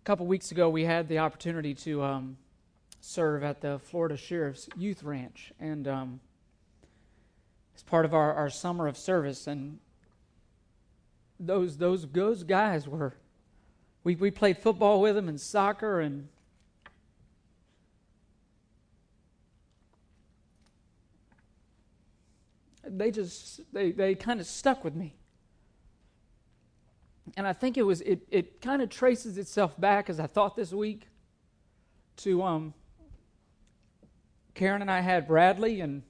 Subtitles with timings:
[0.00, 2.38] a couple weeks ago, we had the opportunity to um,
[3.02, 6.20] serve at the Florida Sheriff's Youth Ranch, and um,
[7.76, 9.78] as part of our, our summer of service, and
[11.38, 13.12] those those those guys were,
[14.02, 16.28] we we played football with them and soccer and.
[22.92, 25.14] They just they, they kind of stuck with me
[27.36, 30.56] and I think it was it, it kind of traces itself back as I thought
[30.56, 31.06] this week
[32.18, 32.74] to um
[34.54, 36.02] Karen and I had Bradley and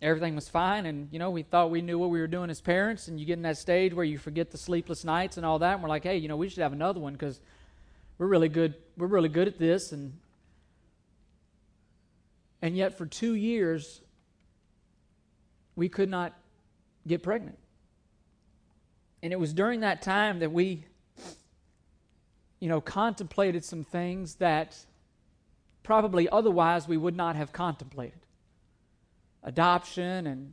[0.00, 0.86] everything was fine.
[0.86, 3.08] And you know we thought we knew what we were doing as parents.
[3.08, 5.74] And you get in that stage where you forget the sleepless nights and all that.
[5.74, 7.40] And we're like hey you know we should have another one because
[8.18, 9.92] we're really good we're really good at this.
[9.92, 10.18] And
[12.62, 14.00] and yet for two years
[15.76, 16.34] we could not
[17.06, 17.58] get pregnant
[19.22, 20.84] and it was during that time that we,
[22.60, 24.76] you know, contemplated some things that
[25.82, 28.20] probably otherwise we would not have contemplated.
[29.42, 30.52] Adoption and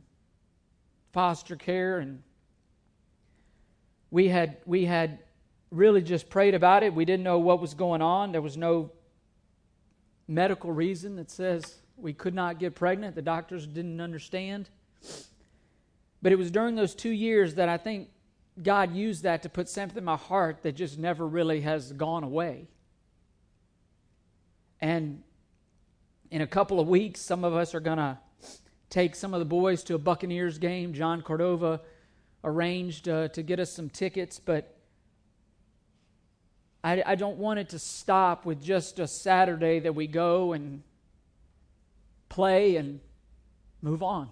[1.12, 2.22] foster care and
[4.10, 5.18] we had we had
[5.70, 6.94] really just prayed about it.
[6.94, 8.32] We didn't know what was going on.
[8.32, 8.92] There was no
[10.28, 13.14] medical reason that says we could not get pregnant.
[13.14, 14.70] The doctors didn't understand.
[16.22, 18.08] But it was during those two years that i think
[18.62, 22.24] God used that to put something in my heart that just never really has gone
[22.24, 22.68] away.
[24.80, 25.22] And
[26.30, 28.18] in a couple of weeks, some of us are going to
[28.88, 30.92] take some of the boys to a Buccaneers game.
[30.92, 31.80] John Cordova
[32.44, 34.76] arranged uh, to get us some tickets, but
[36.82, 40.82] I, I don't want it to stop with just a Saturday that we go and
[42.28, 43.00] play and
[43.82, 44.30] move on.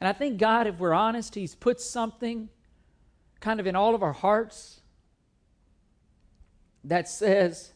[0.00, 2.48] And I think God, if we're honest, He's put something
[3.40, 4.80] kind of in all of our hearts
[6.84, 7.72] that says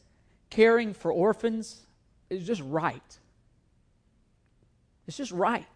[0.50, 1.86] caring for orphans
[2.30, 3.18] is just right.
[5.06, 5.66] It's just right.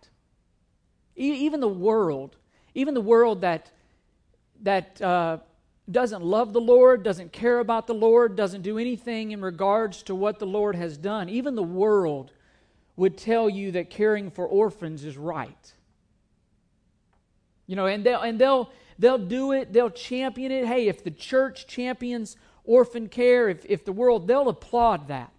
[1.16, 2.36] even the world,
[2.74, 3.70] even the world that
[4.62, 5.38] that uh,
[5.90, 10.14] doesn't love the Lord, doesn't care about the Lord, doesn't do anything in regards to
[10.14, 12.32] what the Lord has done, even the world
[12.96, 15.72] would tell you that caring for orphans is right.
[17.68, 20.66] You know, and they'll and they'll they'll do it, they'll champion it.
[20.66, 25.32] Hey, if the church champions orphan care, if, if the world, they'll applaud that.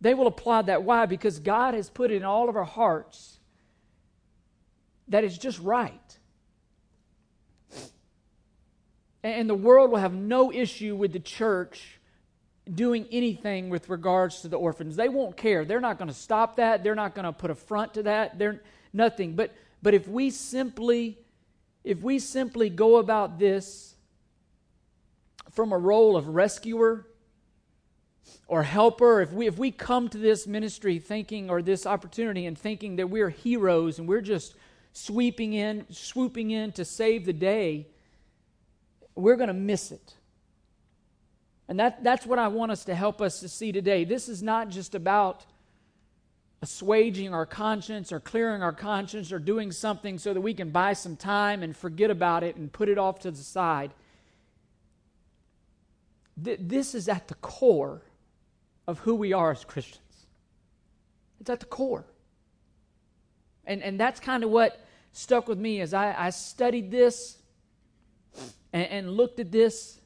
[0.00, 0.84] They will applaud that.
[0.84, 1.06] Why?
[1.06, 3.38] Because God has put it in all of our hearts
[5.08, 6.18] that it's just right.
[9.22, 11.98] And the world will have no issue with the church
[12.72, 14.94] doing anything with regards to the orphans.
[14.94, 15.64] They won't care.
[15.64, 16.84] They're not going to stop that.
[16.84, 18.38] They're not going to put a front to that.
[18.38, 18.62] They're
[18.92, 19.34] nothing.
[19.34, 19.52] But
[19.82, 21.18] but if we simply
[21.86, 23.94] if we simply go about this
[25.52, 27.06] from a role of rescuer
[28.48, 32.58] or helper, if we, if we come to this ministry thinking, or this opportunity and
[32.58, 34.56] thinking that we're heroes and we're just
[34.92, 37.86] sweeping in, swooping in to save the day,
[39.14, 40.14] we're going to miss it.
[41.68, 44.02] And that, that's what I want us to help us to see today.
[44.02, 45.46] This is not just about
[46.62, 50.92] assuaging our conscience or clearing our conscience or doing something so that we can buy
[50.92, 53.92] some time and forget about it and put it off to the side.
[56.42, 58.02] Th- this is at the core
[58.86, 60.26] of who we are as Christians.
[61.40, 62.06] It's at the core.
[63.64, 64.80] And, and that's kind of what
[65.12, 67.38] stuck with me as I, I studied this
[68.72, 70.00] and, and looked at this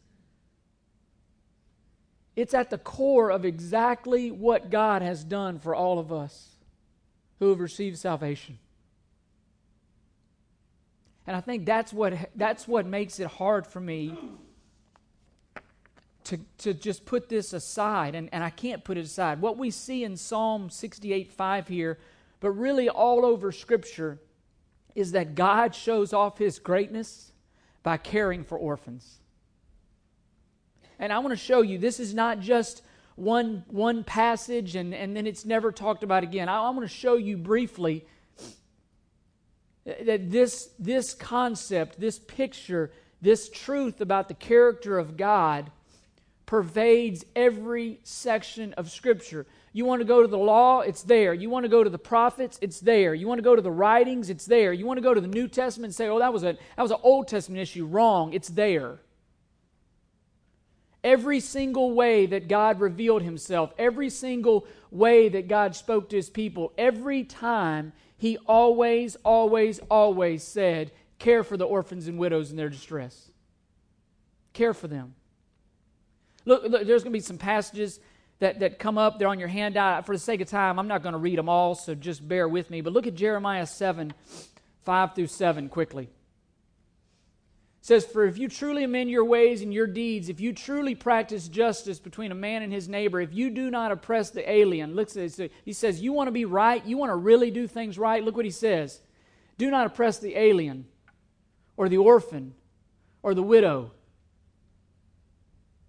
[2.36, 6.56] it's at the core of exactly what God has done for all of us
[7.38, 8.58] who have received salvation.
[11.26, 14.16] And I think that's what, that's what makes it hard for me
[16.24, 18.14] to, to just put this aside.
[18.14, 19.40] And, and I can't put it aside.
[19.40, 21.98] What we see in Psalm 68 5 here,
[22.40, 24.18] but really all over Scripture,
[24.94, 27.32] is that God shows off his greatness
[27.82, 29.19] by caring for orphans.
[31.00, 32.82] And I want to show you this is not just
[33.16, 36.48] one, one passage and, and then it's never talked about again.
[36.48, 38.04] I, I want to show you briefly
[39.84, 42.92] that this, this concept, this picture,
[43.22, 45.72] this truth about the character of God
[46.44, 49.46] pervades every section of Scripture.
[49.72, 51.32] You want to go to the law, it's there.
[51.32, 53.14] You want to go to the prophets, it's there.
[53.14, 54.72] You want to go to the writings, it's there.
[54.72, 56.82] You want to go to the New Testament and say, oh, that was, a, that
[56.82, 57.86] was an Old Testament issue.
[57.86, 58.98] Wrong, it's there.
[61.02, 66.28] Every single way that God revealed himself, every single way that God spoke to his
[66.28, 72.56] people, every time he always, always, always said, Care for the orphans and widows in
[72.56, 73.30] their distress.
[74.54, 75.14] Care for them.
[76.46, 78.00] Look, look there's going to be some passages
[78.38, 79.18] that, that come up.
[79.18, 80.06] They're on your handout.
[80.06, 82.48] For the sake of time, I'm not going to read them all, so just bear
[82.48, 82.80] with me.
[82.80, 84.12] But look at Jeremiah 7
[84.84, 86.08] 5 through 7 quickly.
[87.82, 91.48] Says, For if you truly amend your ways and your deeds, if you truly practice
[91.48, 95.10] justice between a man and his neighbor, if you do not oppress the alien, look,
[95.10, 96.84] he says, You want to be right?
[96.84, 98.22] You want to really do things right?
[98.22, 99.00] Look what he says.
[99.56, 100.86] Do not oppress the alien
[101.76, 102.54] or the orphan
[103.22, 103.92] or the widow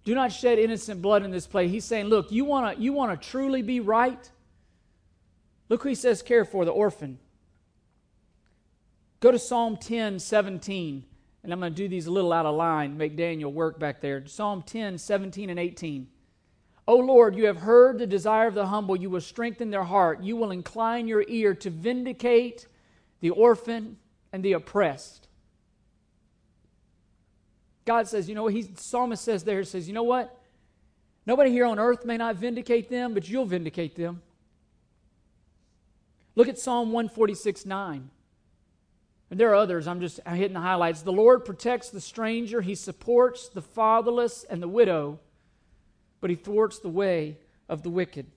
[0.03, 1.69] do not shed innocent blood in this place.
[1.69, 4.29] He's saying, look, you want to you want to truly be right?
[5.69, 7.19] Look who he says care for, the orphan.
[9.19, 11.05] Go to Psalm 10, 17.
[11.43, 13.99] And I'm going to do these a little out of line, make Daniel work back
[14.01, 14.25] there.
[14.27, 16.07] Psalm 10, 17 and 18.
[16.88, 18.95] O Lord, you have heard the desire of the humble.
[18.95, 20.21] You will strengthen their heart.
[20.21, 22.67] You will incline your ear to vindicate
[23.21, 23.97] the orphan
[24.31, 25.27] and the oppressed.
[27.85, 28.53] God says, you know what?
[28.53, 30.38] He, psalmist says there, says, you know what?
[31.25, 34.21] Nobody here on earth may not vindicate them, but you'll vindicate them.
[36.35, 38.09] Look at Psalm 146 9.
[39.31, 41.03] And there are others, I'm just hitting the highlights.
[41.03, 45.19] The Lord protects the stranger, He supports the fatherless and the widow,
[46.19, 47.37] but He thwarts the way
[47.69, 48.27] of the wicked.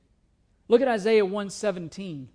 [0.68, 2.28] Look at Isaiah 117.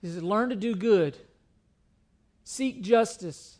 [0.00, 1.18] He says, Learn to do good,
[2.44, 3.58] seek justice,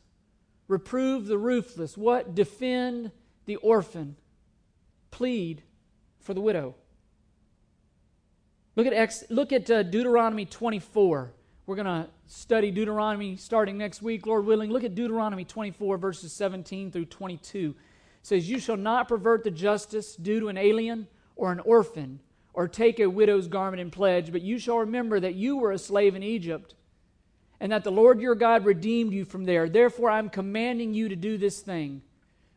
[0.67, 1.95] reprove the ruthless.
[1.99, 2.35] What?
[2.35, 3.13] Defend
[3.45, 4.17] the orphan,
[5.11, 5.63] plead
[6.25, 6.75] for the widow.
[8.77, 11.33] Look at, look at uh, Deuteronomy 24.
[11.67, 14.71] We're going to study Deuteronomy starting next week, Lord willing.
[14.71, 17.75] Look at Deuteronomy 24, verses 17 through 22.
[17.79, 21.07] It says, You shall not pervert the justice due to an alien
[21.37, 22.21] or an orphan
[22.53, 25.79] or take a widow's garment in pledge, but you shall remember that you were a
[25.79, 26.75] slave in Egypt,
[27.61, 29.69] and that the Lord your God redeemed you from there.
[29.69, 32.03] Therefore, I'm commanding you to do this thing.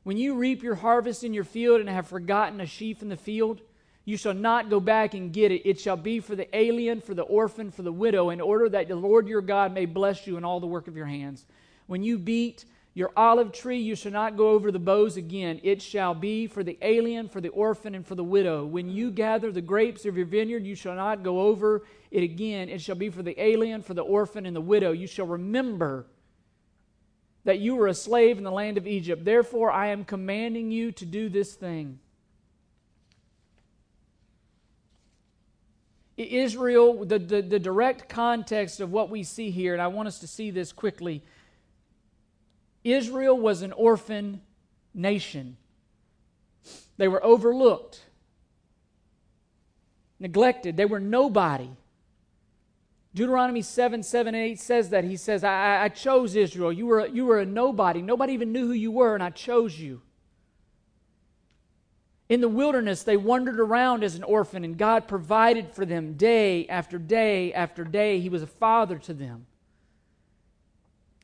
[0.08, 3.18] When you reap your harvest in your field and have forgotten a sheaf in the
[3.18, 3.60] field,
[4.06, 5.68] you shall not go back and get it.
[5.68, 8.88] It shall be for the alien, for the orphan, for the widow, in order that
[8.88, 11.46] the Lord your God may bless you in all the work of your hands.
[11.88, 12.64] When you beat
[12.94, 15.60] your olive tree you shall not go over the boughs again.
[15.62, 18.66] It shall be for the alien, for the orphan, and for the widow.
[18.66, 22.70] When you gather the grapes of your vineyard, you shall not go over it again.
[22.70, 24.94] It shall be for the alien, for the orphan, and the widow.
[24.94, 26.08] You shall remember
[27.44, 29.24] that you were a slave in the land of Egypt.
[29.24, 32.00] Therefore, I am commanding you to do this thing.
[36.18, 40.20] Israel, the, the, the direct context of what we see here, and I want us
[40.20, 41.24] to see this quickly
[42.84, 44.42] Israel was an orphan
[44.94, 45.58] nation.
[46.98, 48.02] They were overlooked,
[50.20, 50.78] neglected.
[50.78, 51.70] They were nobody.
[53.14, 55.04] Deuteronomy 7 7 and 8 says that.
[55.04, 56.72] He says, I, I chose Israel.
[56.72, 58.02] You were, you were a nobody.
[58.02, 60.02] Nobody even knew who you were, and I chose you.
[62.30, 66.68] In the wilderness, they wandered around as an orphan, and God provided for them day
[66.68, 68.20] after day after day.
[68.20, 69.48] He was a father to them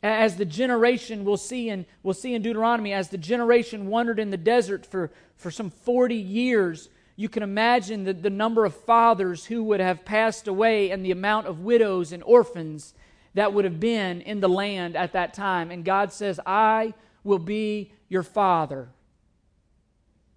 [0.04, 4.30] as the generation we'll see in we'll see in Deuteronomy as the generation wandered in
[4.30, 9.46] the desert for, for some 40 years you can imagine the, the number of fathers
[9.46, 12.94] who would have passed away and the amount of widows and orphans
[13.34, 15.72] that would have been in the land at that time.
[15.72, 18.90] And God says I will be your father.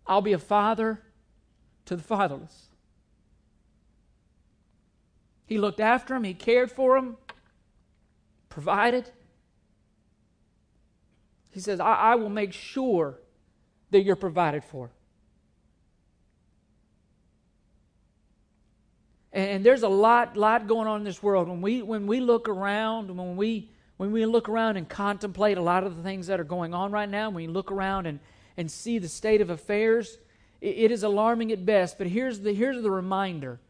[0.06, 1.02] I'll be a father
[1.86, 2.68] to the fatherless.
[5.46, 7.16] He looked after them he cared for them
[8.56, 9.10] provided.
[11.50, 13.18] He says, I, I will make sure
[13.90, 14.92] that you're provided for.
[19.36, 21.46] And there's a lot, lot going on in this world.
[21.46, 25.62] When we, when we look around, when we, when we look around and contemplate a
[25.62, 28.18] lot of the things that are going on right now, when we look around and,
[28.56, 30.16] and see the state of affairs,
[30.62, 31.98] it, it is alarming at best.
[31.98, 33.60] But here's the, here's the reminder.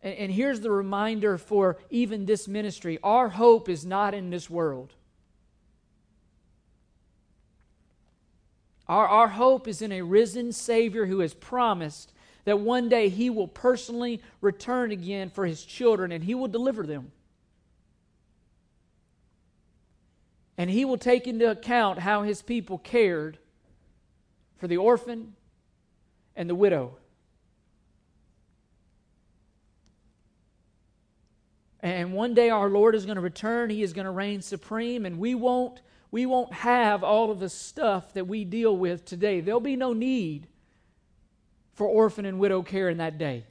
[0.00, 4.48] And, and here's the reminder for even this ministry our hope is not in this
[4.48, 4.94] world.
[8.88, 12.14] Our, our hope is in a risen Savior who has promised
[12.44, 16.86] that one day he will personally return again for his children and he will deliver
[16.86, 17.10] them.
[20.56, 23.38] And he will take into account how his people cared
[24.56, 25.34] for the orphan
[26.36, 26.96] and the widow.
[31.80, 33.68] And one day our Lord is going to return.
[33.68, 37.48] He is going to reign supreme, and we won't we won't have all of the
[37.48, 39.40] stuff that we deal with today.
[39.40, 40.46] There'll be no need
[41.74, 43.44] for orphan and widow care in that day.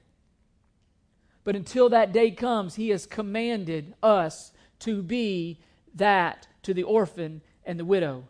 [1.43, 5.59] But until that day comes, He has commanded us to be
[5.95, 8.25] that to the orphan and the widow.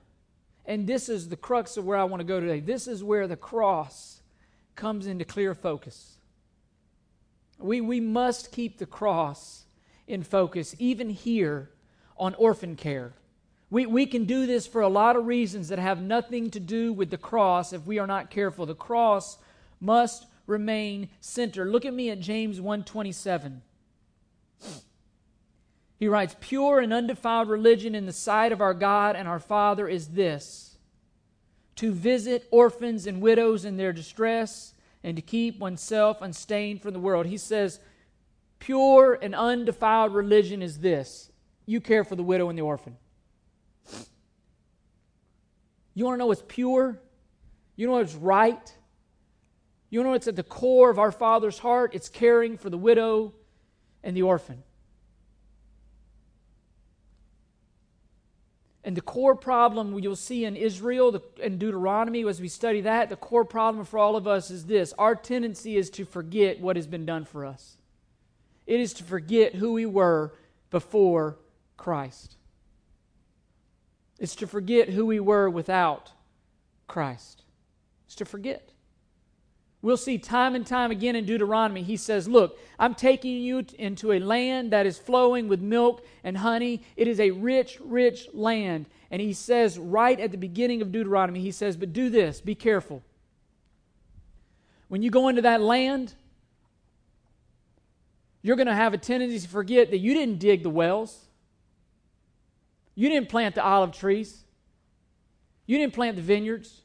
[0.65, 2.59] And this is the crux of where I want to go today.
[2.59, 4.21] This is where the cross
[4.75, 6.17] comes into clear focus.
[7.59, 9.65] We, we must keep the cross
[10.07, 11.69] in focus, even here
[12.17, 13.13] on orphan care.
[13.69, 16.93] We, we can do this for a lot of reasons that have nothing to do
[16.93, 18.65] with the cross if we are not careful.
[18.65, 19.38] The cross
[19.83, 21.65] must remain center.
[21.65, 23.61] Look at me at James 127.
[25.99, 29.87] He writes, Pure and undefiled religion in the sight of our God and our Father
[29.87, 30.77] is this
[31.75, 34.73] to visit orphans and widows in their distress
[35.03, 37.25] and to keep oneself unstained from the world.
[37.25, 37.79] He says,
[38.59, 41.31] Pure and undefiled religion is this
[41.65, 42.97] you care for the widow and the orphan.
[45.93, 46.99] You want to know what's pure?
[47.75, 48.73] You know what's right?
[49.93, 51.93] You know what's at the core of our Father's heart?
[51.93, 53.31] It's caring for the widow
[54.03, 54.63] and the orphan.
[58.83, 63.15] And the core problem you'll see in Israel and Deuteronomy, as we study that, the
[63.15, 66.88] core problem for all of us is this our tendency is to forget what has
[66.88, 67.77] been done for us.
[68.65, 70.33] It is to forget who we were
[70.71, 71.38] before
[71.77, 72.35] Christ.
[74.17, 76.13] It's to forget who we were without
[76.88, 77.43] Christ.
[78.07, 78.73] It's to forget.
[79.83, 84.13] We'll see time and time again in Deuteronomy, he says, Look, I'm taking you into
[84.13, 86.83] a land that is flowing with milk and honey.
[86.95, 88.85] It is a rich, rich land.
[89.11, 92.55] And he says, right at the beginning of Deuteronomy, he says, But do this, be
[92.55, 93.03] careful.
[94.87, 96.13] When you go into that land,
[98.41, 101.25] you're going to have a tendency to forget that you didn't dig the wells,
[102.95, 104.45] you didn't plant the olive trees,
[105.65, 106.82] you didn't plant the vineyards.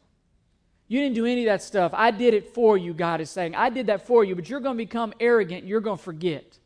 [0.88, 1.92] You didn't do any of that stuff.
[1.94, 3.54] I did it for you, God is saying.
[3.54, 6.02] I did that for you, but you're going to become arrogant and you're going to
[6.02, 6.58] forget.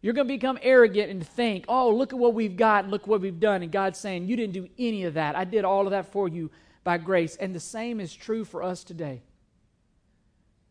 [0.00, 3.20] You're going to become arrogant and think, oh, look at what we've got look what
[3.20, 3.62] we've done.
[3.62, 5.34] And God's saying, you didn't do any of that.
[5.34, 6.50] I did all of that for you
[6.84, 7.34] by grace.
[7.34, 9.22] And the same is true for us today.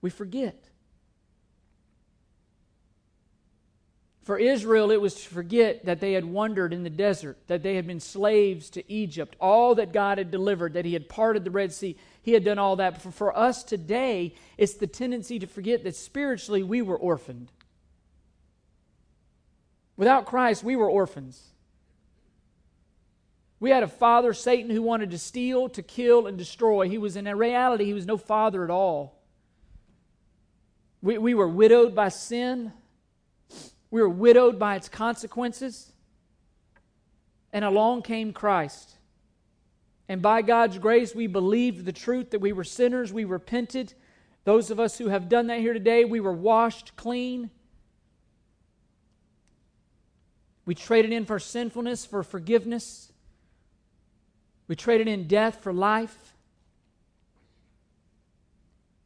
[0.02, 0.70] We forget.
[4.24, 7.76] For Israel, it was to forget that they had wandered in the desert, that they
[7.76, 11.52] had been slaves to Egypt, all that God had delivered, that He had parted the
[11.52, 11.96] Red Sea.
[12.28, 13.02] He had done all that.
[13.02, 17.54] But for, us today, it's the tendency to forget that spiritually we were orphaned.
[19.96, 21.42] Without Christ, we were orphans.
[23.62, 26.90] We had a father, Satan, who wanted to steal, to kill, and destroy.
[26.90, 29.18] He was, in reality, he was no father at all.
[31.02, 32.74] We, we were widowed by sin.
[33.90, 35.94] We were widowed by its consequences.
[37.54, 38.97] And along came Christ.
[40.10, 43.12] And by God's grace, we believed the truth that we were sinners.
[43.12, 43.94] We repented.
[44.46, 47.50] Those of us who have done that here today, we were washed clean.
[50.66, 53.12] We traded in for sinfulness for forgiveness.
[54.68, 56.34] We traded in death for life.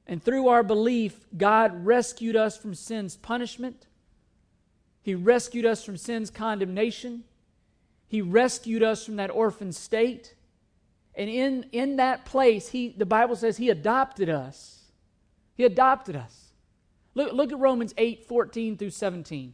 [0.08, 3.88] And through our belief, God rescued us from sin's punishment.
[5.02, 7.24] He rescued us from sin's condemnation.
[8.08, 10.36] He rescued us from that orphan state.
[11.16, 14.82] And in, in that place, he, the Bible says he adopted us.
[15.56, 16.52] He adopted us.
[17.14, 19.54] Look, look at Romans 8 14 through 17.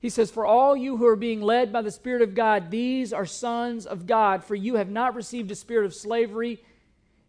[0.00, 3.12] He says, For all you who are being led by the Spirit of God, these
[3.12, 4.42] are sons of God.
[4.42, 6.62] For you have not received a spirit of slavery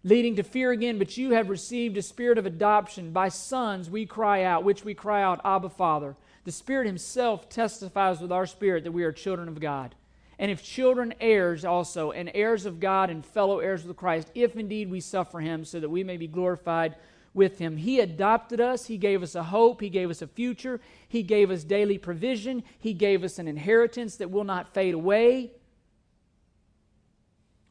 [0.03, 3.11] leading to fear again, but you have received a spirit of adoption.
[3.11, 6.15] By sons we cry out, which we cry out, Abba, Father.
[6.45, 9.93] The Spirit Himself testifies with our spirit that we are children of God.
[10.41, 14.55] And if children, heirs also, and heirs of God and fellow heirs with Christ, if
[14.55, 16.95] indeed we suffer Him, so that we may be glorified
[17.35, 17.77] with Him.
[17.77, 21.51] He adopted us, He gave us a hope, He gave us a future, He gave
[21.51, 25.51] us daily provision, He gave us an inheritance that will not fade away.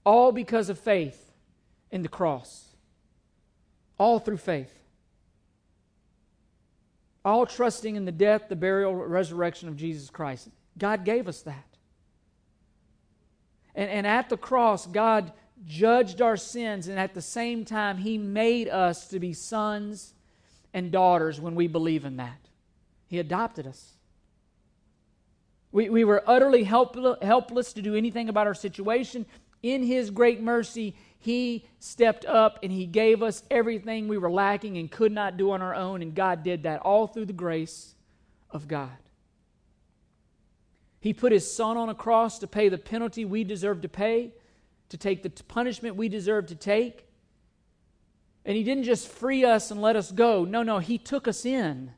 [0.07, 1.33] All because of faith
[1.91, 2.69] in the cross.
[3.99, 4.73] All through faith.
[7.25, 10.51] All trusting in the death, the burial, resurrection of Jesus Christ.
[10.79, 11.70] God gave us that.
[13.75, 15.33] And, and at the cross, God
[15.67, 20.15] judged our sins, and at the same time, He made us to be sons
[20.73, 22.49] and daughters when we believe in that.
[23.07, 23.95] He adopted us.
[25.73, 29.27] We, we were utterly helpless, helpless to do anything about our situation.
[29.63, 34.79] In His great mercy, he stepped up and He gave us everything we were lacking
[34.79, 37.95] and could not do on our own, and God did that all through the grace
[38.51, 38.91] of God.
[41.01, 44.35] He put His Son on a cross to pay the penalty we deserve to pay,
[44.91, 47.07] to take the punishment we deserve to take.
[48.45, 50.45] And He didn't just free us and let us go.
[50.45, 51.93] No, no, He took us in.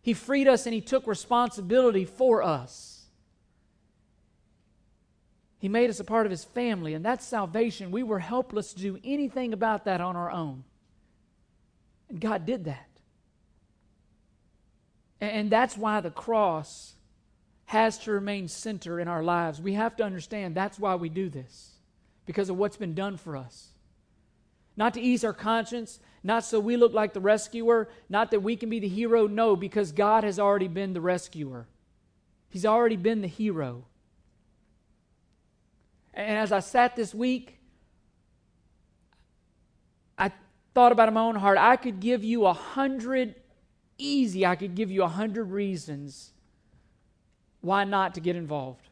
[0.00, 2.94] He freed us and He took responsibility for us.
[5.58, 7.90] He made us a part of His family, and that's salvation.
[7.90, 10.64] We were helpless to do anything about that on our own.
[12.08, 12.88] And God did that.
[15.20, 16.94] And that's why the cross
[17.68, 19.60] has to remain center in our lives.
[19.60, 21.72] We have to understand that's why we do this,
[22.24, 23.72] because of what's been done for us.
[24.74, 28.56] Not to ease our conscience, not so we look like the rescuer, not that we
[28.56, 31.68] can be the hero, no, because God has already been the rescuer.
[32.48, 33.84] He's already been the hero.
[36.14, 37.58] And as I sat this week,
[40.16, 40.32] I
[40.72, 43.34] thought about my own heart, I could give you a hundred
[43.98, 46.32] easy, I could give you a hundred reasons
[47.60, 48.88] why not to get involved.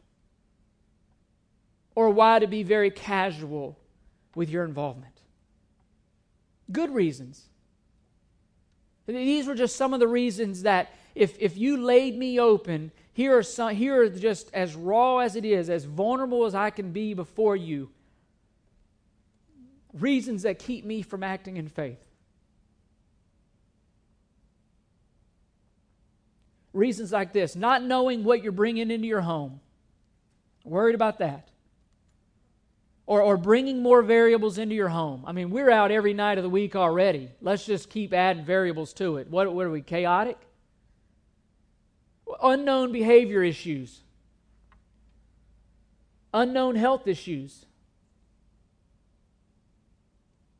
[1.95, 3.77] Or why to be very casual
[4.35, 5.13] with your involvement.
[6.71, 7.45] Good reasons.
[9.07, 13.37] These were just some of the reasons that if, if you laid me open, here
[13.37, 16.91] are, some, here are just as raw as it is, as vulnerable as I can
[16.91, 17.89] be before you,
[19.93, 22.06] reasons that keep me from acting in faith.
[26.77, 29.59] Reasons like this not knowing what you're bringing into your home,
[30.63, 31.49] worried about that.
[33.07, 35.23] Or, or bringing more variables into your home.
[35.25, 37.29] I mean, we're out every night of the week already.
[37.41, 39.29] Let's just keep adding variables to it.
[39.29, 40.37] What, what are we, chaotic?
[42.43, 44.01] Unknown behavior issues,
[46.33, 47.65] unknown health issues.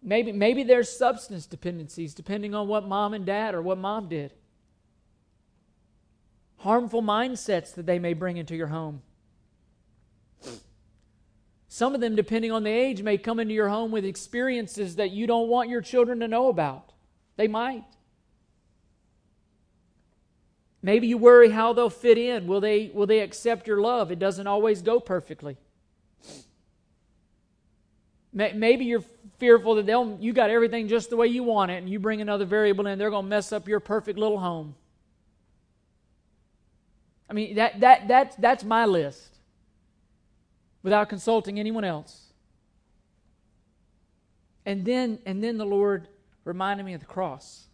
[0.02, 4.32] Maybe, maybe there's substance dependencies depending on what mom and dad or what mom did
[6.58, 9.02] harmful mindsets that they may bring into your home.
[11.68, 15.12] Some of them, depending on the age, may come into your home with experiences that
[15.12, 16.94] you don't want your children to know about.
[17.36, 17.84] They might.
[20.82, 22.48] Maybe you worry how they'll fit in.
[22.48, 24.12] Will they, will they accept your love?
[24.12, 25.58] It doesn't always go perfectly.
[28.34, 29.04] Maybe you're
[29.38, 32.22] fearful that they'll, you got everything just the way you want it, and you bring
[32.22, 34.76] another variable in, they're going to mess up your perfect little home.
[37.30, 39.38] I mean, that, that, that, that's my list
[40.82, 42.34] without consulting anyone else.
[44.66, 46.08] And then, and then the Lord
[46.44, 47.68] reminded me of the cross.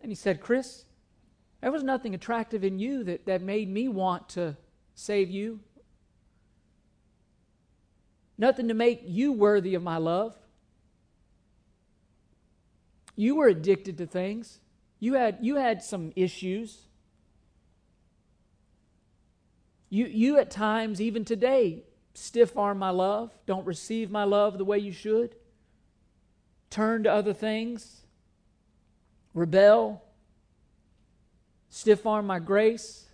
[0.00, 0.84] And he said, Chris,
[1.60, 4.56] there was nothing attractive in you that, that made me want to
[4.94, 5.60] save you.
[8.38, 10.34] Nothing to make you worthy of my love.
[13.16, 14.60] You were addicted to things.
[14.98, 16.82] You had, you had some issues.
[19.88, 24.64] You, you, at times, even today, stiff arm my love, don't receive my love the
[24.64, 25.36] way you should,
[26.70, 28.02] turn to other things,
[29.34, 30.02] rebel,
[31.68, 33.06] stiff arm my grace,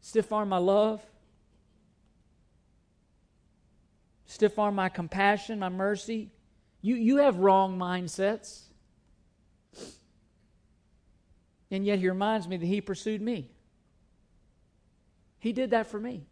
[0.00, 1.02] stiff arm my love,
[4.26, 6.30] stiff arm my compassion, my mercy.
[6.80, 8.67] You, you have wrong mindsets.
[11.70, 13.50] And yet he reminds me that he pursued me.
[15.38, 16.26] He did that for me.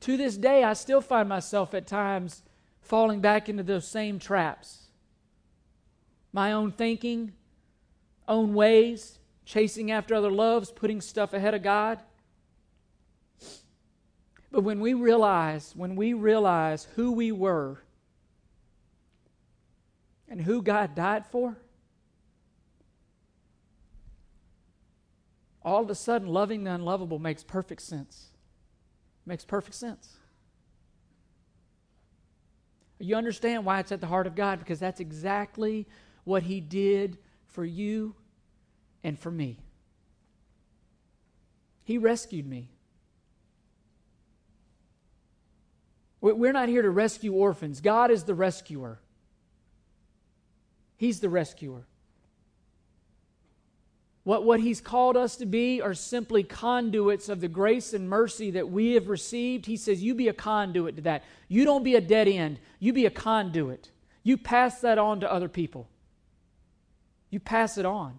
[0.00, 2.42] To this day, I still find myself at times
[2.82, 4.88] falling back into those same traps.
[6.32, 7.32] My own thinking,
[8.28, 12.00] own ways, chasing after other loves, putting stuff ahead of God.
[14.52, 17.78] But when we realize, when we realize who we were
[20.28, 21.56] and who God died for,
[25.64, 28.28] all of a sudden loving the unlovable makes perfect sense.
[29.24, 30.16] Makes perfect sense.
[32.98, 35.86] You understand why it's at the heart of God because that's exactly
[36.24, 38.14] what He did for you
[39.02, 39.58] and for me.
[41.84, 42.70] He rescued me.
[46.20, 47.82] We're not here to rescue orphans.
[47.82, 48.98] God is the rescuer.
[50.96, 51.86] He's the rescuer.
[54.24, 58.50] What, what he's called us to be are simply conduits of the grace and mercy
[58.52, 59.66] that we have received.
[59.66, 61.24] He says, You be a conduit to that.
[61.46, 63.90] You don't be a dead end, you be a conduit.
[64.22, 65.86] You pass that on to other people.
[67.28, 68.18] You pass it on.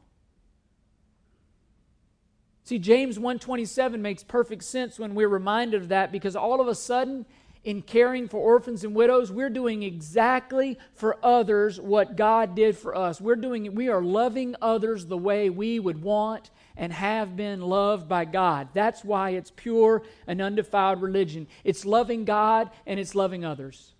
[2.64, 6.76] See, James 127 makes perfect sense when we're reminded of that because all of a
[6.76, 7.26] sudden
[7.66, 12.96] in caring for orphans and widows, we're doing exactly for others what God did for
[12.96, 13.20] us.
[13.20, 18.08] We're doing we are loving others the way we would want and have been loved
[18.08, 18.70] by God.
[18.74, 21.48] That's why it's pure and undefiled religion.
[21.64, 23.94] It's loving God and it's loving others.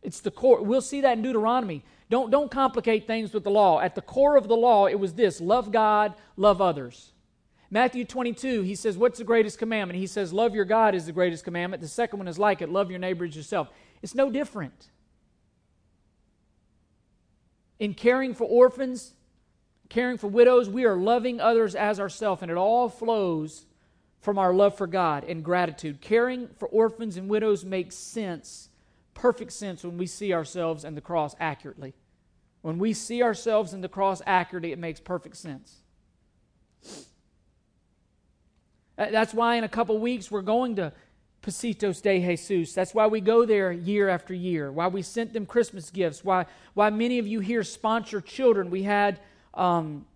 [0.00, 0.62] It's the core.
[0.62, 1.82] We'll see that in Deuteronomy.
[2.08, 3.80] Don't, don't complicate things with the law.
[3.80, 7.13] At the core of the law, it was this love God, love others.
[7.74, 9.98] Matthew 22, he says, What's the greatest commandment?
[9.98, 11.80] He says, Love your God is the greatest commandment.
[11.82, 13.68] The second one is like it love your neighbor as yourself.
[14.00, 14.90] It's no different.
[17.80, 19.14] In caring for orphans,
[19.88, 23.66] caring for widows, we are loving others as ourselves, and it all flows
[24.20, 26.00] from our love for God and gratitude.
[26.00, 28.68] Caring for orphans and widows makes sense,
[29.14, 31.92] perfect sense, when we see ourselves and the cross accurately.
[32.62, 35.80] When we see ourselves in the cross accurately, it makes perfect sense.
[38.96, 40.92] That's why in a couple weeks we're going to
[41.42, 42.74] Pasitos de Jesus.
[42.74, 44.72] That's why we go there year after year.
[44.72, 46.24] Why we sent them Christmas gifts.
[46.24, 48.70] Why why many of you here sponsor children.
[48.70, 49.20] We had
[49.52, 50.06] um,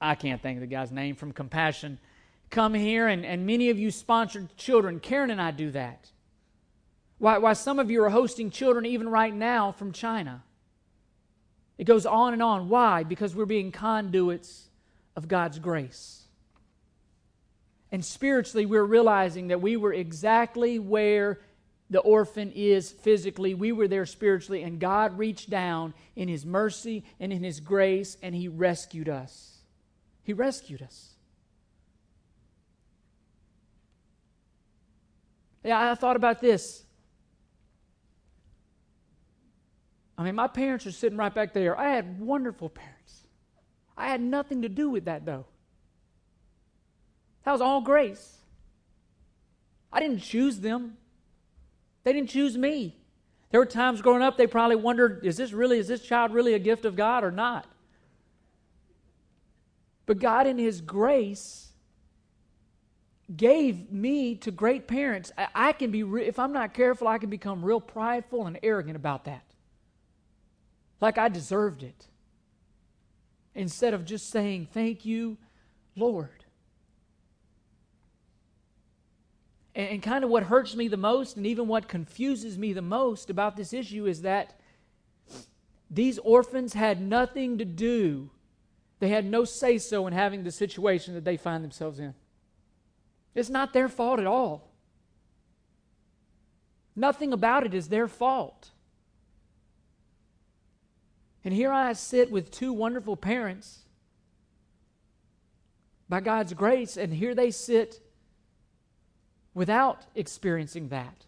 [0.00, 1.98] I can't think of the guy's name from Compassion
[2.50, 5.00] come here, and, and many of you sponsored children.
[5.00, 6.10] Karen and I do that.
[7.18, 10.42] Why, why some of you are hosting children even right now from China.
[11.78, 12.68] It goes on and on.
[12.68, 13.02] Why?
[13.02, 14.68] Because we're being conduits
[15.14, 16.22] of God's grace.
[17.92, 21.40] And spiritually, we're realizing that we were exactly where
[21.88, 23.54] the orphan is physically.
[23.54, 28.16] We were there spiritually, and God reached down in His mercy and in His grace,
[28.22, 29.58] and He rescued us.
[30.24, 31.10] He rescued us.
[35.62, 36.84] Yeah, I thought about this.
[40.18, 41.78] I mean, my parents are sitting right back there.
[41.78, 43.26] I had wonderful parents.
[43.96, 45.46] I had nothing to do with that, though.
[47.46, 48.38] That was all grace.
[49.92, 50.96] I didn't choose them.
[52.02, 52.96] They didn't choose me.
[53.50, 56.54] There were times growing up they probably wondered, is this really, is this child really
[56.54, 57.66] a gift of God or not?
[60.06, 61.68] But God in His grace
[63.34, 65.30] gave me to great parents.
[65.38, 68.58] I, I can be, re- if I'm not careful, I can become real prideful and
[68.64, 69.44] arrogant about that.
[71.00, 72.08] Like I deserved it.
[73.54, 75.38] Instead of just saying, thank you,
[75.94, 76.35] Lord.
[79.76, 82.82] And, and kind of what hurts me the most, and even what confuses me the
[82.82, 84.58] most about this issue, is that
[85.88, 88.30] these orphans had nothing to do,
[88.98, 92.14] they had no say so in having the situation that they find themselves in.
[93.34, 94.72] It's not their fault at all.
[96.96, 98.70] Nothing about it is their fault.
[101.44, 103.80] And here I sit with two wonderful parents
[106.08, 108.00] by God's grace, and here they sit
[109.56, 111.24] without experiencing that.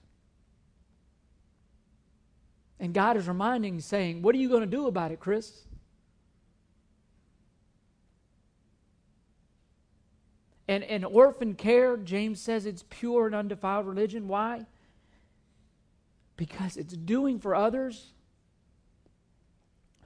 [2.79, 5.63] And God is reminding, saying, What are you going to do about it, Chris?
[10.69, 14.29] And, and orphan care, James says it's pure and undefiled religion.
[14.29, 14.67] Why?
[16.37, 18.13] Because it's doing for others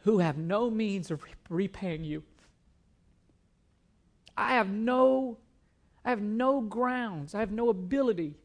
[0.04, 2.22] who have no means of repaying you.
[4.36, 5.38] I have no
[6.04, 8.36] I have no grounds, I have no ability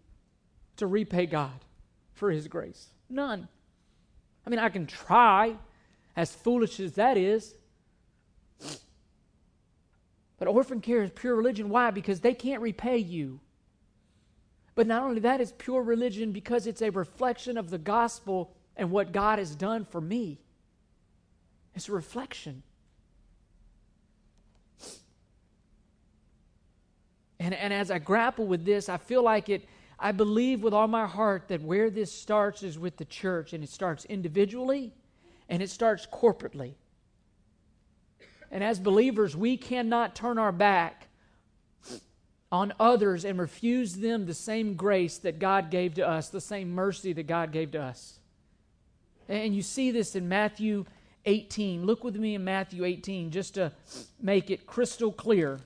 [0.77, 1.65] to repay God
[2.13, 2.87] for His grace.
[3.09, 3.47] None.
[4.45, 5.55] I mean, I can try,
[6.15, 7.55] as foolish as that is.
[10.37, 11.69] But orphan care is pure religion.
[11.69, 11.91] Why?
[11.91, 13.39] Because they can't repay you.
[14.75, 18.91] But not only that, it's pure religion because it's a reflection of the gospel and
[18.91, 20.39] what God has done for me.
[21.73, 22.61] It's a reflection.
[27.39, 29.67] And, and as I grapple with this, I feel like it,
[29.99, 33.63] I believe with all my heart that where this starts is with the church, and
[33.63, 34.93] it starts individually
[35.49, 36.73] and it starts corporately.
[38.51, 41.07] And as believers, we cannot turn our back
[42.51, 46.71] on others and refuse them the same grace that God gave to us, the same
[46.71, 48.19] mercy that God gave to us.
[49.27, 50.85] And you see this in Matthew
[51.25, 51.85] 18.
[51.85, 53.73] Look with me in Matthew 18 just to
[54.21, 55.59] make it crystal clear.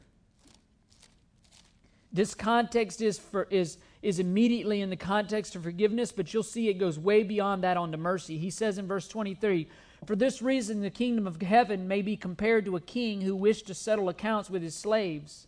[2.14, 6.68] This context is, for, is, is immediately in the context of forgiveness, but you'll see
[6.68, 8.38] it goes way beyond that onto mercy.
[8.38, 9.68] He says in verse 23
[10.06, 13.68] For this reason, the kingdom of heaven may be compared to a king who wished
[13.68, 15.48] to settle accounts with his slaves.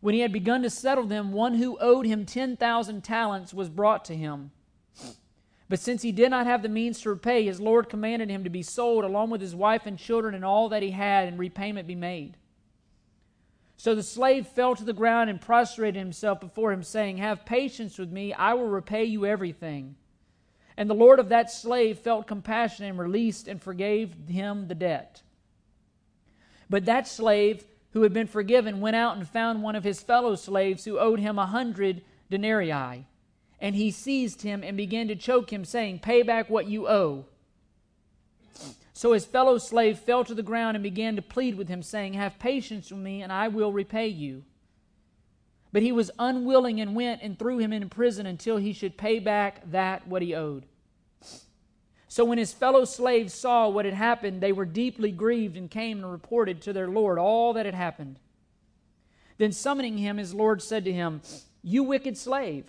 [0.00, 4.04] When he had begun to settle them, one who owed him 10,000 talents was brought
[4.06, 4.50] to him.
[5.68, 8.50] But since he did not have the means to repay, his Lord commanded him to
[8.50, 11.86] be sold along with his wife and children and all that he had, and repayment
[11.86, 12.36] be made.
[13.80, 17.96] So the slave fell to the ground and prostrated himself before him, saying, Have patience
[17.96, 19.96] with me, I will repay you everything.
[20.76, 25.22] And the Lord of that slave felt compassion and released and forgave him the debt.
[26.68, 30.34] But that slave who had been forgiven went out and found one of his fellow
[30.34, 33.06] slaves who owed him a hundred denarii.
[33.60, 37.24] And he seized him and began to choke him, saying, Pay back what you owe.
[39.00, 42.12] So his fellow slave fell to the ground and began to plead with him, saying,
[42.12, 44.44] Have patience with me, and I will repay you.
[45.72, 49.18] But he was unwilling and went and threw him in prison until he should pay
[49.18, 50.66] back that what he owed.
[52.08, 56.04] So when his fellow slaves saw what had happened, they were deeply grieved and came
[56.04, 58.18] and reported to their Lord all that had happened.
[59.38, 61.22] Then summoning him, his Lord said to him,
[61.62, 62.66] You wicked slave,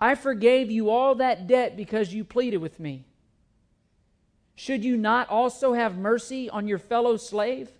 [0.00, 3.04] I forgave you all that debt because you pleaded with me.
[4.56, 7.70] Should you not also have mercy on your fellow slave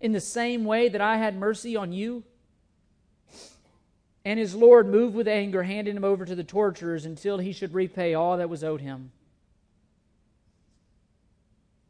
[0.00, 2.22] in the same way that I had mercy on you?
[4.22, 7.72] And his Lord, moved with anger, handed him over to the torturers until he should
[7.72, 9.12] repay all that was owed him.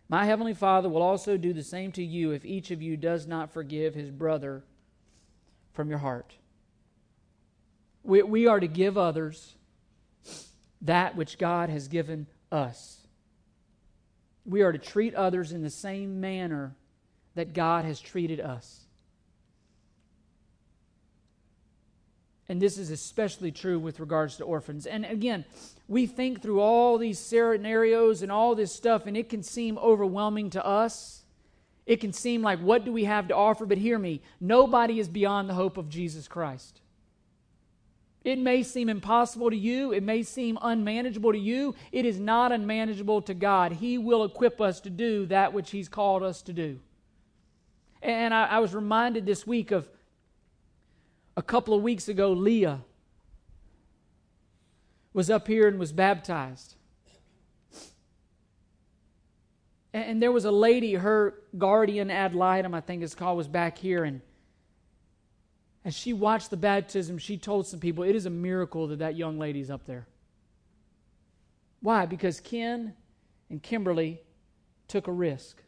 [0.08, 3.26] My heavenly Father will also do the same to you if each of you does
[3.26, 4.62] not forgive his brother
[5.72, 6.34] from your heart.
[8.04, 9.56] We, we are to give others
[10.80, 12.99] that which God has given us.
[14.44, 16.74] We are to treat others in the same manner
[17.34, 18.86] that God has treated us.
[22.48, 24.84] And this is especially true with regards to orphans.
[24.84, 25.44] And again,
[25.86, 30.50] we think through all these scenarios and all this stuff, and it can seem overwhelming
[30.50, 31.22] to us.
[31.86, 33.66] It can seem like, what do we have to offer?
[33.66, 36.80] But hear me nobody is beyond the hope of Jesus Christ.
[38.22, 39.92] It may seem impossible to you.
[39.92, 41.74] It may seem unmanageable to you.
[41.90, 43.72] It is not unmanageable to God.
[43.72, 46.80] He will equip us to do that which He's called us to do.
[48.02, 49.88] And I, I was reminded this week of
[51.36, 52.80] a couple of weeks ago, Leah
[55.12, 56.74] was up here and was baptized.
[59.92, 63.76] And, there was a lady, her guardian ad litem, I think it's called, was back
[63.76, 64.04] here.
[64.04, 64.20] And
[65.84, 69.16] as she watched the baptism, she told some people, it is a miracle that that
[69.16, 70.06] young lady's up there.
[71.80, 72.06] Why?
[72.06, 72.94] Because Ken
[73.48, 74.20] and Kimberly
[74.88, 75.62] took a risk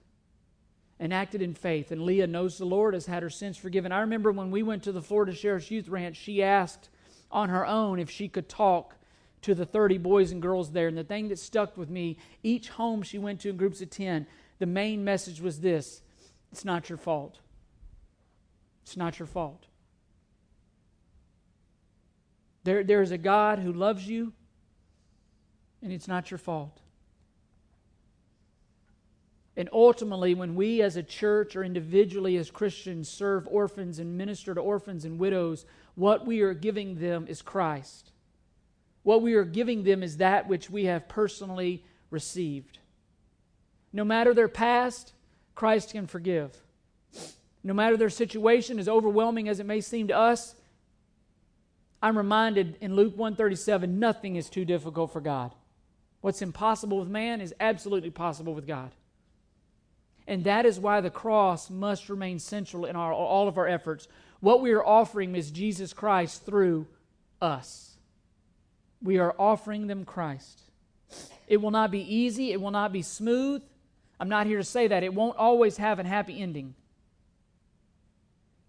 [1.01, 1.90] and acted in faith.
[1.90, 3.90] And Leah knows the Lord, has had her sins forgiven.
[3.90, 6.90] I remember when we went to the Florida Sheriff's Youth Ranch, she asked
[7.31, 8.94] on her own if she could talk
[9.40, 10.88] to the 30 boys and girls there.
[10.88, 13.90] And the thing that stuck with me, each home she went to in groups of
[13.90, 14.27] 10,
[14.59, 16.03] the main message was this
[16.53, 17.38] it's not your fault.
[18.85, 19.66] It's not your fault.
[22.64, 24.33] There, there is a God who loves you,
[25.83, 26.79] and it's not your fault.
[29.57, 34.55] And ultimately, when we as a church or individually as Christians serve orphans and minister
[34.55, 38.12] to orphans and widows, what we are giving them is Christ.
[39.03, 42.79] What we are giving them is that which we have personally received.
[43.92, 45.12] No matter their past,
[45.55, 46.57] Christ can forgive.
[47.62, 50.55] No matter their situation, as overwhelming as it may seem to us,
[52.02, 55.54] I'm reminded in Luke 137 nothing is too difficult for God.
[56.20, 58.90] What's impossible with man is absolutely possible with God.
[60.26, 64.08] And that is why the cross must remain central in our, all of our efforts.
[64.40, 66.86] What we are offering is Jesus Christ through
[67.40, 67.96] us.
[69.02, 70.62] We are offering them Christ.
[71.48, 73.62] It will not be easy, it will not be smooth.
[74.20, 75.02] I'm not here to say that.
[75.02, 76.74] It won't always have a happy ending.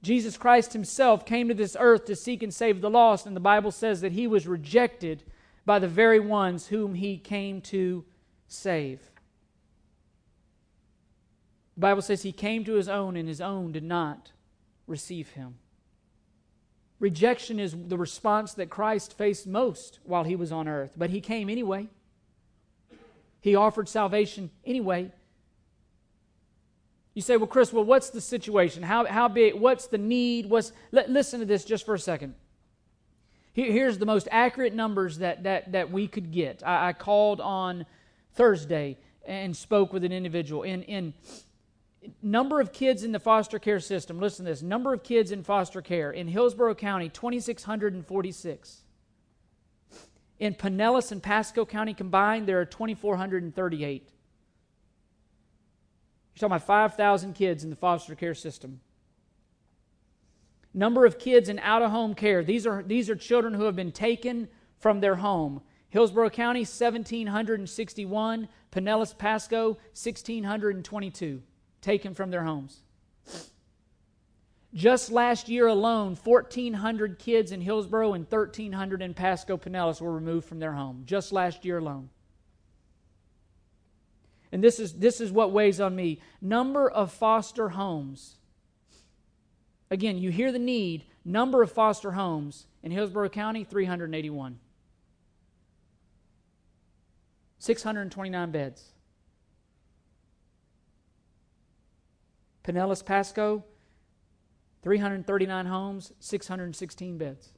[0.04, 3.40] Jesus Christ himself came to this earth to seek and save the lost, and the
[3.40, 5.24] Bible says that he was rejected
[5.66, 8.04] by the very ones whom he came to
[8.46, 9.00] save.
[11.76, 14.34] The Bible says he came to his own, and his own did not
[14.88, 15.56] receive him.
[17.00, 21.22] Rejection is the response that Christ faced most while he was on earth, but he
[21.22, 21.88] came anyway.
[23.40, 25.12] He offered salvation anyway.
[27.14, 28.82] You say, well, Chris, well, what's the situation?
[28.82, 29.54] How, how big?
[29.54, 30.50] What's the need?
[30.50, 32.34] What's, let, listen to this just for a second.
[33.54, 36.64] Here, here's the most accurate numbers that, that, that we could get.
[36.66, 37.86] I, I called on
[38.34, 40.64] Thursday and spoke with an individual.
[40.64, 41.14] In, in
[42.22, 45.44] number of kids in the foster care system, listen to this number of kids in
[45.44, 48.82] foster care in Hillsborough County, 2,646.
[50.40, 54.13] In Pinellas and Pasco County combined, there are 2,438.
[56.34, 58.82] You're talking about 5,000 kids in the foster care system.
[60.74, 62.44] Number of kids in out of home care.
[62.44, 64.48] These are, these are children who have been taken
[64.80, 65.62] from their home.
[65.90, 68.48] Hillsborough County, 1,761.
[68.72, 71.44] Pinellas Pasco, 1,622
[71.82, 72.80] taken from their homes.
[74.74, 80.48] Just last year alone, 1,400 kids in Hillsborough and 1,300 in Pasco Pinellas were removed
[80.48, 81.04] from their home.
[81.06, 82.10] Just last year alone.
[84.54, 88.38] And this is, this is what weighs on me number of foster homes.
[89.90, 91.06] Again, you hear the need.
[91.26, 94.60] Number of foster homes in Hillsborough County 381.
[97.58, 98.92] 629 beds.
[102.64, 103.64] Pinellas Pasco,
[104.84, 107.53] 339 homes, 616 beds.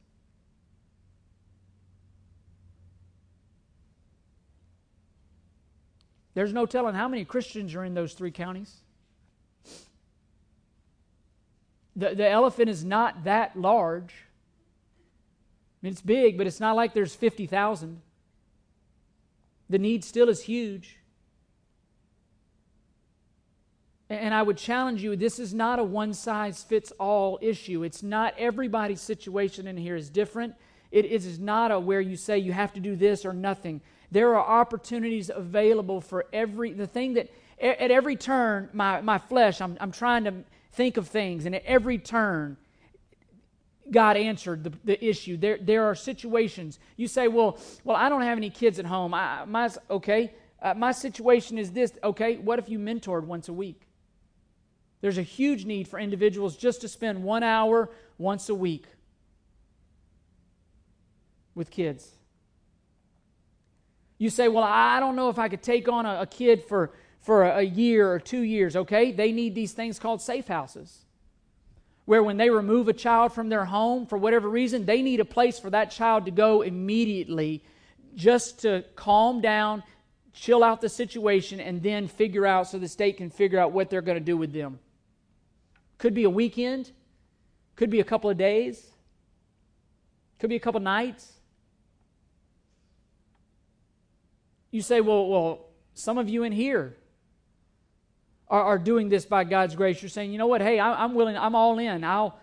[6.35, 8.81] There's no telling how many Christians are in those three counties.
[11.95, 14.13] The, the elephant is not that large.
[14.13, 18.01] I mean, it's big, but it's not like there's 50,000.
[19.69, 20.97] The need still is huge.
[24.09, 27.83] And I would challenge you this is not a one size fits all issue.
[27.83, 30.53] It's not everybody's situation in here is different.
[30.91, 33.81] It is not a where you say you have to do this or nothing.
[34.11, 39.61] There are opportunities available for every, the thing that at every turn, my, my flesh,
[39.61, 40.33] I'm, I'm trying to
[40.73, 42.57] think of things, and at every turn,
[43.89, 45.37] God answered the, the issue.
[45.37, 46.79] There, there are situations.
[46.97, 49.13] You say, well, well, I don't have any kids at home.
[49.13, 51.93] I, my, okay, uh, my situation is this.
[52.03, 53.81] Okay, what if you mentored once a week?
[55.01, 58.85] There's a huge need for individuals just to spend one hour once a week
[61.53, 62.09] with kids.
[64.17, 66.91] You say, well, I don't know if I could take on a, a kid for,
[67.19, 68.75] for a, a year or two years.
[68.75, 71.05] Okay, they need these things called safe houses
[72.05, 75.25] where when they remove a child from their home for whatever reason, they need a
[75.25, 77.63] place for that child to go immediately
[78.15, 79.83] just to calm down,
[80.31, 83.89] chill out the situation, and then figure out so the state can figure out what
[83.89, 84.79] they're going to do with them.
[85.97, 86.91] Could be a weekend,
[87.75, 88.91] could be a couple of days,
[90.39, 91.31] could be a couple nights.
[94.75, 96.97] You say, well, well, some of you in here
[98.49, 100.01] are, are doing this by God's grace.
[100.01, 100.59] You're saying, you know what?
[100.59, 101.37] Hey, I, am willing.
[101.37, 102.03] I'm all in.
[102.03, 102.37] I'll,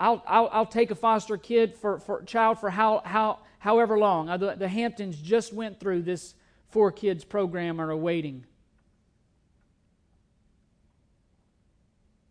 [0.00, 4.28] I'll, I'll, I'll, take a foster kid for, for child for how, how, however long.
[4.28, 6.34] Uh, the, the Hamptons just went through this
[6.70, 8.44] four kids program are awaiting.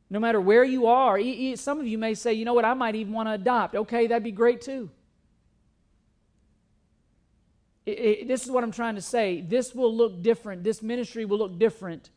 [0.10, 1.18] No matter where you are,
[1.56, 3.74] some of you may say, you know what, I might even want to adopt.
[3.74, 4.90] Okay, that'd be great too.
[7.86, 9.42] It, it, this is what I'm trying to say.
[9.42, 10.64] This will look different.
[10.64, 12.10] This ministry will look different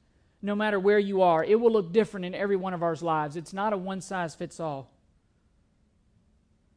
[0.43, 1.43] no matter where you are.
[1.43, 3.37] It will look different in every one of our lives.
[3.37, 4.91] It's not a one size fits all.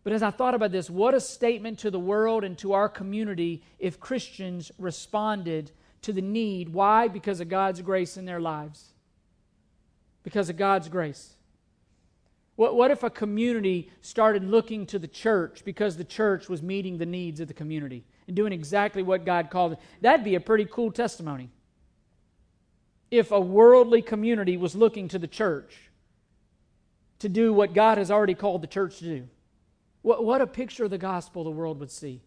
[0.03, 2.89] But as I thought about this, what a statement to the world and to our
[2.89, 5.71] community if Christians responded
[6.03, 6.69] to the need.
[6.69, 7.09] Why?
[7.09, 8.93] Because of God's grace in their lives.
[10.23, 11.35] Because of God's grace.
[12.59, 16.97] What, what if a community started looking to the church because the church was meeting
[16.97, 19.79] the needs of the community and doing exactly what God called it?
[20.01, 21.51] That'd be a pretty cool testimony
[23.09, 25.89] if a worldly community was looking to the church
[27.19, 29.29] to do what God has already called the church to do.
[30.01, 32.19] What, what a picture of the gospel the world would see.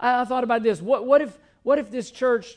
[0.00, 0.80] I, I thought about this.
[0.80, 2.54] What, what, if, what if this church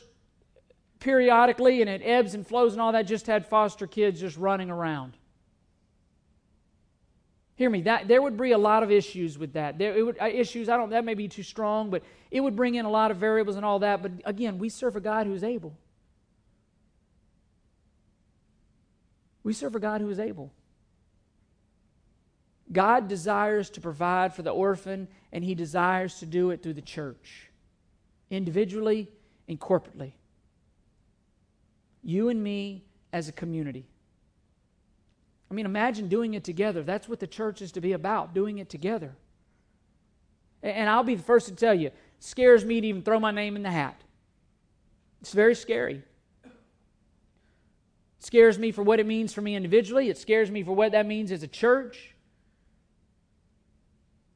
[0.98, 4.70] periodically and it ebbs and flows and all that just had foster kids just running
[4.70, 5.18] around?
[7.62, 7.82] Hear me.
[7.82, 9.78] That there would be a lot of issues with that.
[9.78, 10.68] There it would, uh, issues.
[10.68, 10.90] I don't.
[10.90, 13.64] That may be too strong, but it would bring in a lot of variables and
[13.64, 14.02] all that.
[14.02, 15.72] But again, we serve a God who's able.
[19.44, 20.52] We serve a God who is able.
[22.72, 26.82] God desires to provide for the orphan, and He desires to do it through the
[26.82, 27.48] church,
[28.28, 29.08] individually
[29.46, 30.14] and corporately.
[32.02, 33.86] You and me as a community.
[35.52, 36.82] I mean, imagine doing it together.
[36.82, 39.14] That's what the church is to be about, doing it together.
[40.62, 43.54] And I'll be the first to tell you, scares me to even throw my name
[43.56, 44.00] in the hat.
[45.20, 46.02] It's very scary
[48.22, 50.08] scares me for what it means for me individually.
[50.08, 52.14] It scares me for what that means as a church.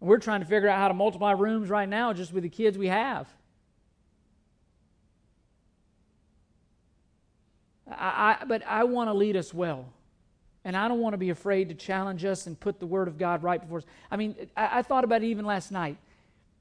[0.01, 2.77] We're trying to figure out how to multiply rooms right now just with the kids
[2.77, 3.29] we have.
[7.89, 9.87] I, I, but I want to lead us well.
[10.67, 13.19] And I don't want to be afraid to challenge us and put the Word of
[13.19, 13.85] God right before us.
[14.11, 15.97] I mean, I, I thought about it even last night.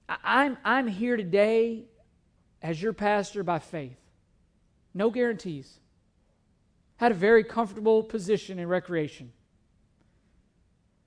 [0.07, 1.85] I, I'm, I'm here today
[2.61, 3.97] as your pastor by faith.
[4.93, 5.79] No guarantees
[6.97, 9.31] had a very comfortable position in recreation.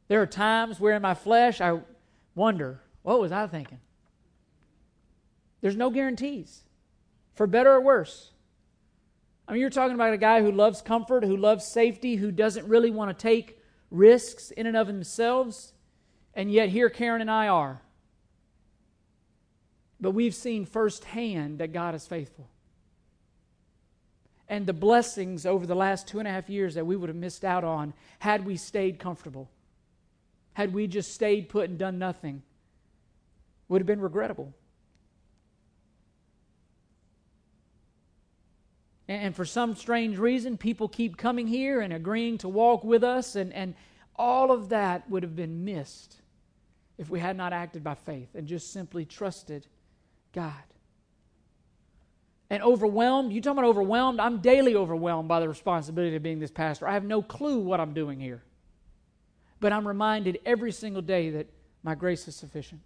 [0.08, 1.78] There are times where in my flesh I
[2.34, 3.78] wonder, what was I thinking?
[5.60, 6.64] There's no guarantees,
[7.34, 8.32] for better or worse.
[9.48, 12.68] I mean, you're talking about a guy who loves comfort, who loves safety, who doesn't
[12.68, 13.58] really want to take
[13.90, 15.72] risks in and of themselves,
[16.34, 17.82] and yet here Karen and I are.
[20.00, 22.48] But we've seen firsthand that God is faithful
[24.48, 27.16] and the blessings over the last two and a half years that we would have
[27.16, 29.50] missed out on had we stayed comfortable.
[30.54, 32.42] Had we just stayed put and done nothing,
[33.68, 34.54] would have been regrettable.
[39.08, 43.36] And for some strange reason, people keep coming here and agreeing to walk with us,
[43.36, 43.74] and, and
[44.16, 46.20] all of that would have been missed
[46.98, 49.66] if we had not acted by faith and just simply trusted
[50.32, 50.52] God.
[52.50, 54.20] And overwhelmed, you talking about overwhelmed?
[54.20, 56.86] I'm daily overwhelmed by the responsibility of being this pastor.
[56.86, 58.42] I have no clue what I'm doing here.
[59.60, 61.46] But I'm reminded every single day that
[61.82, 62.80] my grace is sufficient.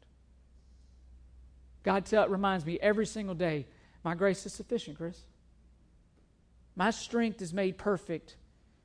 [1.82, 3.66] God tell, reminds me every single day,
[4.04, 5.20] my grace is sufficient, Chris.
[6.76, 8.36] My strength is made perfect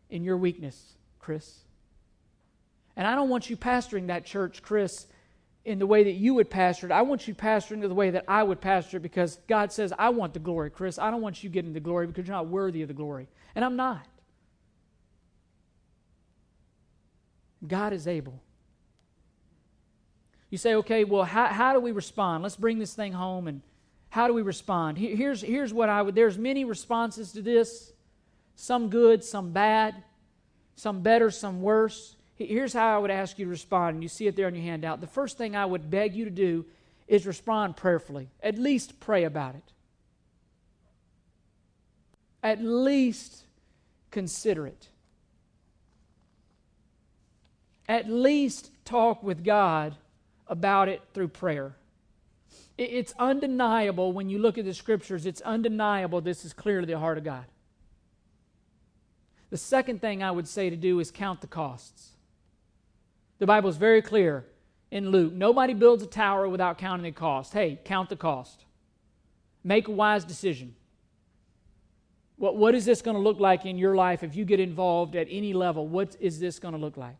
[0.09, 1.59] in your weakness, Chris.
[2.95, 5.07] And I don't want you pastoring that church, Chris,
[5.63, 6.91] in the way that you would pastor it.
[6.91, 10.09] I want you pastoring the way that I would pastor it because God says, I
[10.09, 10.97] want the glory, Chris.
[10.97, 13.27] I don't want you getting the glory because you're not worthy of the glory.
[13.53, 14.05] And I'm not.
[17.65, 18.41] God is able.
[20.49, 22.43] You say, okay, well, how, how do we respond?
[22.43, 23.61] Let's bring this thing home and
[24.09, 24.97] how do we respond?
[24.97, 27.91] Here's, here's what I would, there's many responses to this,
[28.55, 29.95] some good, some bad,
[30.75, 32.15] some better, some worse.
[32.35, 34.63] Here's how I would ask you to respond, and you see it there on your
[34.63, 35.01] handout.
[35.01, 36.65] The first thing I would beg you to do
[37.07, 38.29] is respond prayerfully.
[38.41, 39.73] At least pray about it.
[42.43, 43.43] At least
[44.11, 44.87] consider it.
[47.89, 49.95] At least talk with God
[50.47, 51.75] about it through prayer.
[52.77, 57.17] It's undeniable when you look at the scriptures, it's undeniable this is clearly the heart
[57.17, 57.45] of God.
[59.49, 62.11] The second thing I would say to do is count the costs.
[63.39, 64.45] The Bible is very clear
[64.91, 67.53] in Luke nobody builds a tower without counting the cost.
[67.53, 68.65] Hey, count the cost.
[69.63, 70.75] Make a wise decision.
[72.37, 75.15] What, what is this going to look like in your life if you get involved
[75.15, 75.87] at any level?
[75.87, 77.17] What is this going to look like?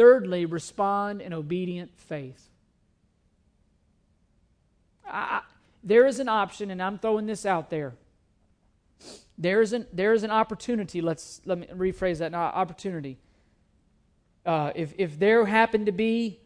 [0.00, 2.48] Thirdly, respond in obedient faith.
[5.06, 5.42] I,
[5.84, 7.92] there is an option, and I'm throwing this out there.
[9.36, 11.02] There is an, there is an opportunity.
[11.02, 12.32] Let's let me rephrase that.
[12.32, 13.18] Opportunity.
[14.46, 16.40] Uh, if if there happened to be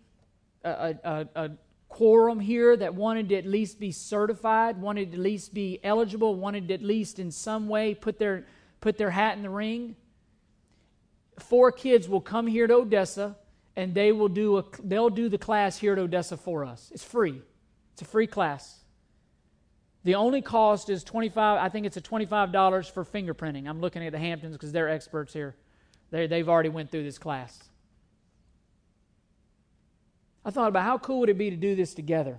[0.64, 1.50] a, a, a
[1.88, 6.34] quorum here that wanted to at least be certified, wanted to at least be eligible,
[6.34, 8.46] wanted to at least in some way put their
[8.80, 9.94] put their hat in the ring,
[11.38, 13.36] four kids will come here to Odessa
[13.76, 16.90] and they will do a, they'll do the class here at Odessa for us.
[16.94, 17.42] It's free.
[17.92, 18.80] It's a free class.
[20.04, 23.68] The only cost is 25 I think it's a $25 for fingerprinting.
[23.68, 25.56] I'm looking at the Hamptons because they're experts here.
[26.10, 27.58] They they've already went through this class.
[30.44, 32.38] I thought about how cool would it be to do this together?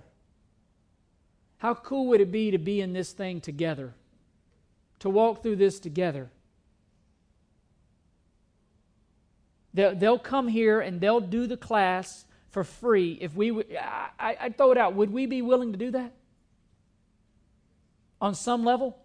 [1.58, 3.94] How cool would it be to be in this thing together?
[5.00, 6.30] To walk through this together?
[9.76, 13.18] They'll, they'll come here and they'll do the class for free.
[13.20, 14.94] If we, I, I throw it out.
[14.94, 16.14] Would we be willing to do that?
[18.18, 18.96] On some level?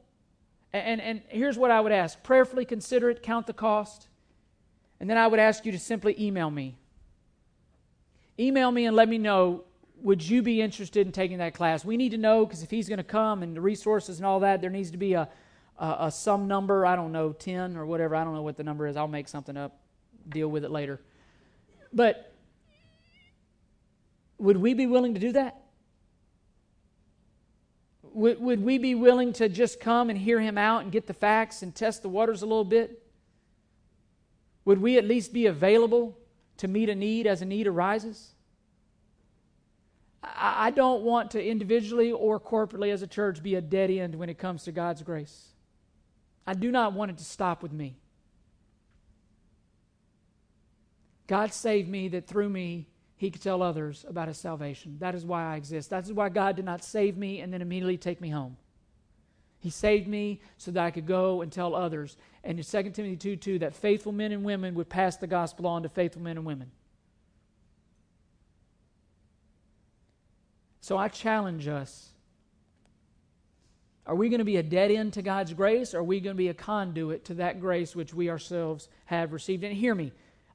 [0.71, 4.07] And, and, here's what I would ask prayerfully consider it, count the cost.
[5.01, 6.77] And then I would ask you to simply email me.
[8.39, 9.65] Email me and let me know
[10.01, 11.83] would you be interested in taking that class?
[11.83, 14.39] We need to know because if he's going to come and the resources and all
[14.39, 15.27] that, there needs to be a,
[15.77, 16.85] a, a, some number.
[16.85, 18.15] I don't know, 10 or whatever.
[18.15, 18.95] I don't know what the number is.
[18.95, 19.80] I'll make something up
[20.29, 20.99] deal with it later.
[21.93, 22.33] But
[24.37, 25.61] would we be willing to do that?
[28.13, 31.13] Would, would we be willing to just come and hear him out and get the
[31.13, 33.01] facts and test the waters a little bit?
[34.65, 36.17] Would we at least be available
[36.57, 38.33] to meet a need as a need arises?
[40.23, 44.15] I, I don't want to individually or corporately as a church be a dead end
[44.15, 45.47] when it comes to God's grace.
[46.45, 47.95] I do not want it to stop with me.
[51.31, 54.97] God saved me that through me he could tell others about his salvation.
[54.99, 55.89] That is why I exist.
[55.89, 58.57] That is why God did not save me and then immediately take me home.
[59.57, 62.17] He saved me so that I could go and tell others.
[62.43, 65.67] And in 2 Timothy 2 2, that faithful men and women would pass the gospel
[65.67, 66.69] on to faithful men and women.
[70.81, 72.09] So I challenge us.
[74.05, 76.35] Are we going to be a dead end to God's grace, or are we going
[76.35, 79.63] to be a conduit to that grace which we ourselves have received?
[79.63, 80.11] And hear me,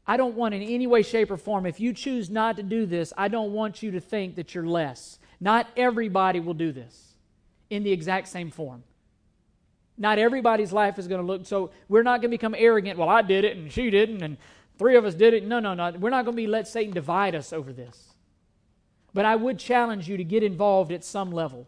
[0.07, 2.87] I don't want in any way, shape, or form, if you choose not to do
[2.87, 5.19] this, I don't want you to think that you're less.
[5.41, 7.15] Not everybody will do this
[7.71, 8.85] in the exact same form.
[9.99, 11.71] Not everybody's life is going to look so.
[11.89, 12.99] We're not going to become arrogant.
[12.99, 14.37] Well, I did it and she didn't, and
[14.79, 15.47] three of us did it.
[15.47, 15.91] No, no, no.
[15.93, 18.15] We're not going to be let Satan divide us over this.
[19.15, 21.67] But I would challenge you to get involved at some level.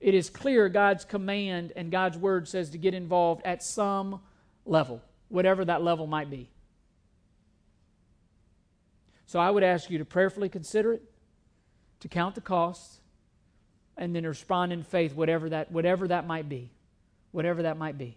[0.00, 4.20] It is clear God's command and God's word says to get involved at some
[4.64, 6.48] level, whatever that level might be.
[9.26, 11.02] So I would ask you to prayerfully consider it,
[12.00, 13.00] to count the costs,
[13.96, 16.70] and then respond in faith, whatever that, whatever that might be.
[17.32, 18.16] Whatever that might be.